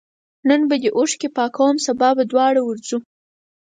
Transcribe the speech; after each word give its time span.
نن 0.49 0.61
به 0.69 0.75
دي 0.81 0.89
اوښکي 0.97 1.29
پاکوم 1.37 1.75
سبا 1.85 2.09
به 2.17 2.23
دواړه 2.31 2.61
ورځو 2.63 2.97